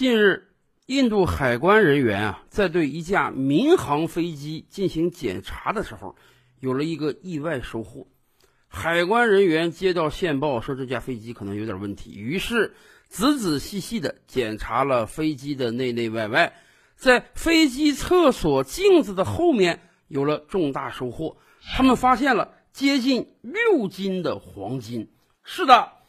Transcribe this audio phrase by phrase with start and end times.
[0.00, 0.48] 近日，
[0.86, 6.16] 印度海关人员啊，在对一架民航飞机进行检查的时候，
[6.58, 8.06] 有了一个意外收获。
[8.66, 12.72] 海关人员接到线报说这架飞机可能有点问题，于是
[13.08, 16.54] 仔仔细细地检查了飞机的内内外外，
[16.96, 21.36] 在飞机厕所镜子的后面有了重大收获，
[21.76, 25.10] 他们发现了接近六斤的黄金。
[25.44, 25.99] 是的。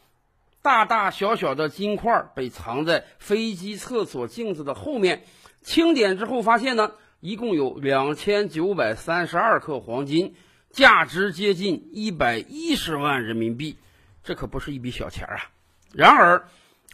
[0.62, 5.24] 大大小小的金块被藏在飞机厕所镜子的后面，
[5.60, 10.34] 清点之后发现呢，一共有两千九百三十二克黄金，
[10.70, 13.76] 价值接近一百一十万人民币，
[14.22, 15.50] 这可不是一笔小钱啊！
[15.92, 16.46] 然而，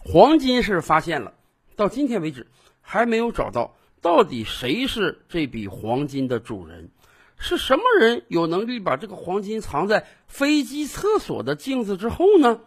[0.02, 1.34] 黄金是发现了，
[1.76, 2.46] 到今天为止
[2.80, 6.90] 还没有找到到底谁是这笔黄金的主人，
[7.36, 12.60] 是什么人有能力把这个黄金藏在飞机厕所的镜子之后呢？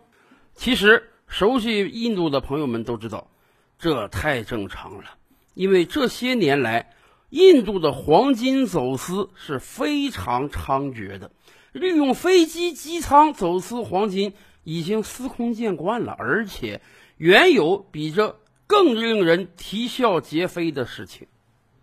[0.56, 3.28] 其实，熟悉印度的朋友们都知道，
[3.80, 5.06] 这太正常了。
[5.54, 6.94] 因为这些年来，
[7.30, 11.32] 印度的黄金走私是非常猖獗的，
[11.72, 16.82] 利用飞机机舱走私黄金已经司空见惯了，而且
[17.18, 21.28] 远有比这更令人啼笑皆非的事情。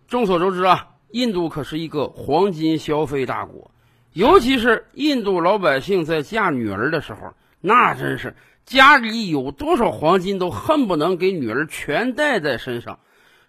[0.07, 3.69] 众所周知啊，印度可是一个黄金消费大国，
[4.13, 8.35] 尤其是印度老百姓在嫁女儿的时候，那真是。
[8.69, 12.99] 家里有多少黄金，都恨不能给女儿全戴在身上，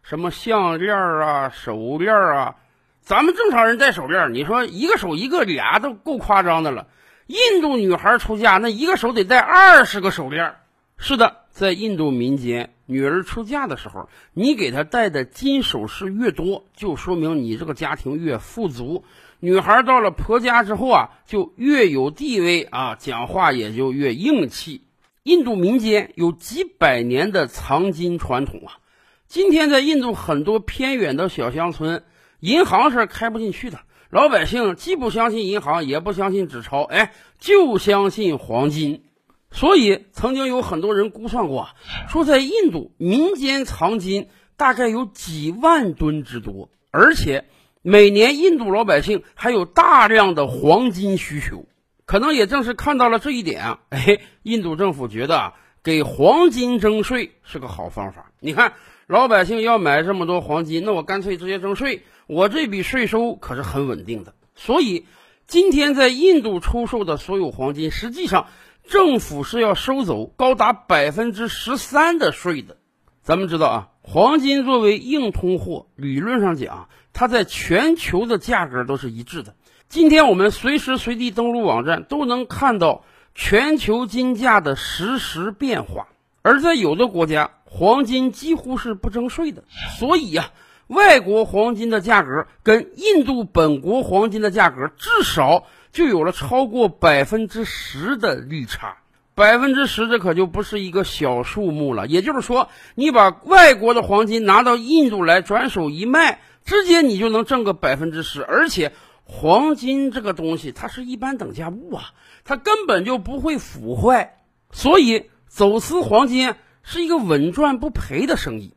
[0.03, 2.57] 什么项链啊、手链啊，
[3.03, 6.87] 咱们正常人戴手链，你说一个手一个俩都够夸张的了。
[7.27, 10.55] 印度女孩出嫁，那一个手得戴二十个手链。
[10.97, 19.05] 是的，在印度民间，女儿出嫁的时候，你给她戴的金首饰越多，就说明你这个家庭越富足。
[19.39, 24.87] 女孩到了婆家之后啊，就越有地位啊，讲话也就越硬气。
[25.23, 28.79] 印度民间有几百年的藏金传统啊！
[29.27, 32.05] 今天在印度很多偏远的小乡村，
[32.41, 33.81] 银行是开不进去的。
[34.09, 39.03] 老百姓既不相信银行，也不相信纸钞，哎，就相信黄金。
[39.51, 41.69] 所以曾经有很多人估算过，
[42.09, 47.45] 说在印度民间藏金大概有几万吨之多，而且
[47.83, 51.67] 每年印度老百姓还有大量的黄金需求。
[52.11, 55.55] 可能也正是看到了这一点啊，哎，印度政府觉得啊，
[55.85, 58.33] 给黄金征税是个好方法。
[58.41, 58.73] 你看，
[59.07, 64.35] 老百姓要买这么多黄金，那我干脆直接征税，我这笔税收可是很稳定的。
[64.57, 65.07] 所以，
[65.47, 68.49] 今天在印度出售的所有黄金，实际上
[68.83, 72.77] 政府是要收走高达百分之十三的税的。
[73.23, 79.55] 咱们知道啊，黄金作为硬通货，理论上讲，它在全球的价格都是一致的。
[79.91, 83.03] 今天我们随时随地登录网站，都能看到
[83.35, 86.07] 全球金价的实时变化。
[86.43, 89.65] 而在有的国家，黄金几乎是不征税的，
[89.99, 90.51] 所以呀，
[90.87, 98.99] 外国黄金的价格跟印度本国黄金的价格至少就有了超过百分之十的利差。
[99.35, 102.07] 百分之十，这可就不是一个小数目了。
[102.07, 108.93] 也就是说，你把外国的黄金拿到印度来转手一卖，直接你就能挣个百分之十，而且。
[109.33, 112.11] 黄金这个东西，它是一般等价物啊，
[112.43, 114.43] 它根本就不会腐坏，
[114.73, 118.75] 所以走私黄金是一个稳赚不赔的生意。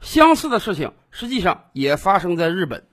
[0.00, 2.84] 相似的事情实际上也发生在日本。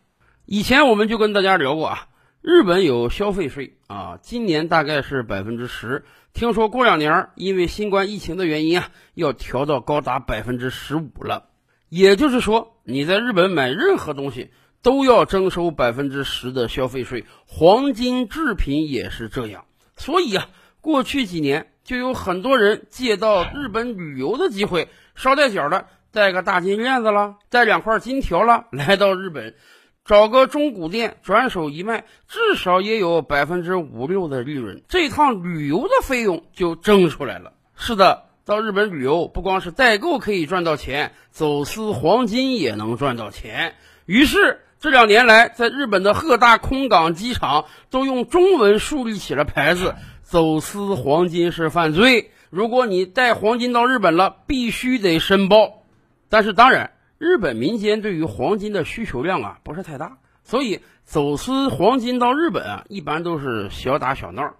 [0.45, 2.07] 以前我们就跟大家聊过啊，
[2.41, 11.49] 日本有消费税啊，今年大概是百分之十，听说过两年因为新冠疫情的原因啊，要调到高达百分之十五了。
[11.89, 14.51] 也就是说，你在日本买任何东西。
[14.81, 19.65] 都要征收百分之十的消费税，黄金制品也是这样。
[19.97, 20.47] 所以啊，
[20.79, 29.55] 过去几年就有很多人借到日本旅游的机会，捎带脚的带个大金链子了，带两块金条了， 来到日本，
[30.05, 34.81] 找个中古店转手一卖，至少也有百分之五六的利润。
[34.87, 37.51] 这趟旅游的费用就挣出来了。
[37.75, 43.75] 是的，到日本旅游不光是代购可以赚到钱，走私黄金也能赚到钱。
[44.05, 44.61] 于是。
[44.81, 55.83] 这两年来，在日本的各大空港机场都用中文树立起了牌子：“走私黄金是犯罪，如果你带黄金到日本了，必须得申报。”
[56.29, 64.53] 但是，当然，日本民间对于黄金的需求量啊不是太大，所以走私黄金到日本啊一般都是小打小闹，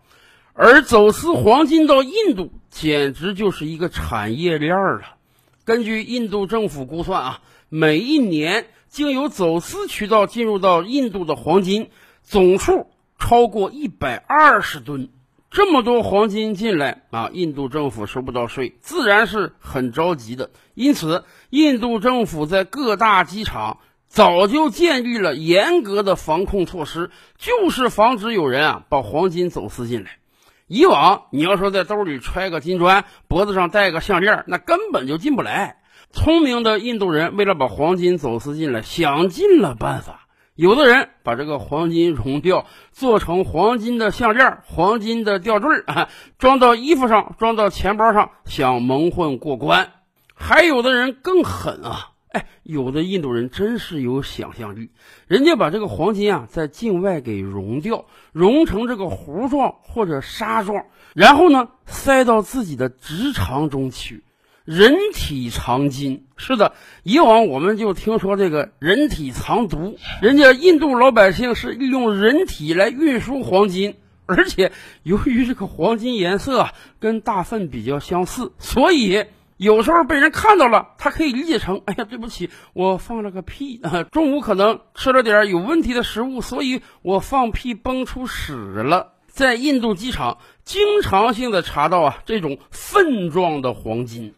[0.52, 5.16] 而走私黄金到印度简直就是一个产业链了。
[5.64, 8.66] 根据印度政府估算啊，每一年。
[8.90, 11.92] 经由走私渠道进入到印度的黄金
[12.24, 12.88] 总数
[13.20, 15.10] 超过一百二十吨，
[15.52, 20.50] 这么多黄金进来啊，印度政府收不到税，自然是很着急的。
[20.74, 23.78] 因此，印度政府在各大机场
[24.08, 30.18] 早就建立了严格的防控措施，就是防止有人啊把黄金走私进来。
[30.66, 35.79] 以往你要说在兜里揣个金砖，脖子上戴个项链，那根本就进不来。
[36.12, 40.28] 聪明的印度人为了把黄金走私进来，想尽了办法。
[40.56, 49.92] 有的人把这个黄金熔掉，做成黄金的项链、黄金的吊坠啊，装到衣服上，装到钱包上，想蒙混过关。
[50.34, 54.90] 还有的人更狠啊，哎，有的印度人真是有想象力，
[55.28, 64.24] 人家把这个黄金啊在境外给熔掉，熔成这个糊状或者沙状，然后呢塞到自己的直肠中去。
[64.70, 73.96] 人体藏金，是的，以往我们就听说这个人体藏毒，人家印度老百姓是利用人体来运输黄金，
[74.28, 74.72] 而且
[75.02, 76.68] 由于这个黄金颜色
[77.00, 79.26] 跟大粪比较相似，所以
[79.58, 89.14] 有时候被人看到了，他可以理解成，哎呀，对不起，我放了个屁啊，中午可能吃了点有问题的食物，所以我放屁崩出屎了。
[89.30, 94.36] 在印度机场经常性的查到啊这种粪状的黄金。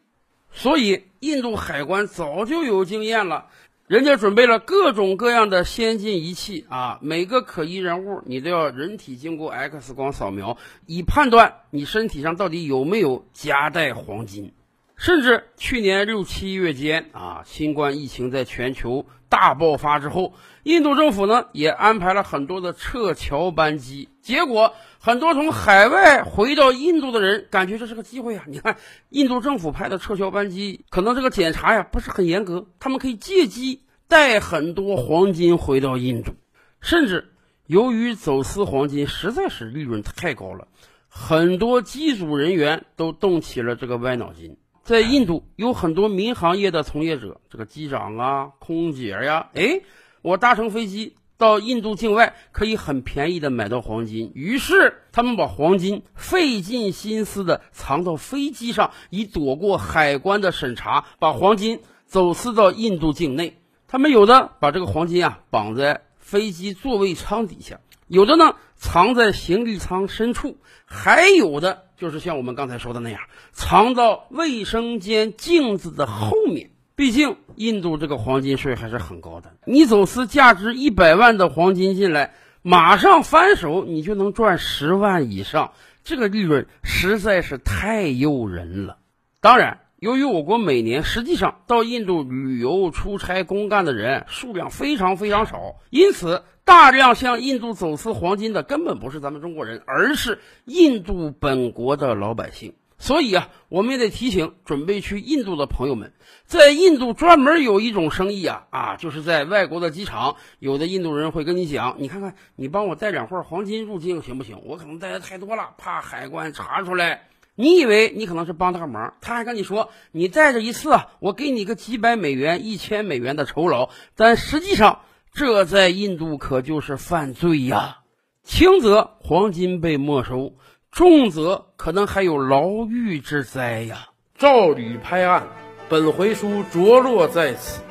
[0.53, 3.47] 所以，印度海关早就有经验了，
[3.87, 14.53] 人家准备了各种各样的先进仪器啊，每个可疑人物你都要人体经过 X 光扫描，以判断你身体上到底有没有夹带黄金。
[15.01, 24.75] 甚至去年六七月间啊，新冠疫情在全球大爆发之后，印度政府呢也安排了很多的撤侨班机，结果。
[24.99, 28.43] 很多从海外回到印度的人感觉这是个机会啊！
[28.45, 28.77] 你看，
[29.09, 36.35] 印度政府派的撤侨班机，可能这个检查呀不是很严格，他们可以借机带很多黄金回到印度。
[36.79, 37.33] 甚至
[37.65, 40.67] 由于走私黄金实在是利润太高了，
[41.07, 44.57] 很多机组人员都动起了这个歪脑筋。
[44.83, 49.81] 在印度有很多民航业的从业者，这个机长啊、空姐呀，哎，
[50.21, 51.15] 我搭乘飞机。
[51.37, 63.57] 到印度境外可以很便宜的买到黄金，于是他们把黄金费尽心思的藏到飞机上，以躲过海关的审查，把黄金走私到印度境内。
[63.87, 73.19] 他们有的把这个黄金啊绑在飞机座位舱底下，有的呢藏在行李舱深处，还有的就是像我们刚才说的那样，
[73.51, 76.69] 藏到卫生间镜子的后面。
[76.93, 79.53] 毕竟，印度这个黄金税还是很高的。
[79.65, 85.71] 你走私价值一百万的黄金进来，马上翻手你就能赚十万以上，
[86.03, 88.97] 这个利润实在是太诱人了。
[89.39, 102.73] 当然，由于我国每年实际上到印度旅游、出差、公干的人数量非常非常少，因此大量向印度走私黄金的根本不是咱们中国人，而是印度本国的老百姓。
[102.97, 106.13] 所以啊，我们也得提醒准备去印度的朋友们，
[106.45, 114.63] 在印度专门有一种生意啊啊，就是在外国的机场，有的印度人会跟你讲，你看看，你帮我带两块黄金入境行不行？
[114.65, 117.27] 我可能带的太多了，怕海关查出来。
[117.55, 120.89] 你以为你可能是帮他个忙，他还跟你说，你带着一次，
[121.19, 123.89] 我给你个几百美元、一千美元的酬劳。
[124.15, 125.01] 但实际上，
[125.33, 127.99] 这在印度可就是犯罪呀，
[128.43, 130.55] 轻则黄金被没收。
[130.91, 134.09] 重则可能还有牢狱之灾呀！
[134.37, 135.47] 赵吕拍案，
[135.87, 137.81] 本回书着落在此。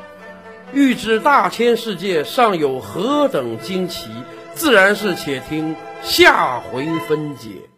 [0.75, 4.11] 欲知大千世界尚有何等惊奇，
[4.53, 7.70] 自然是且听下回分解。